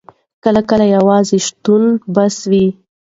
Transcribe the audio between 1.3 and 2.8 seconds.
شتون بس وي.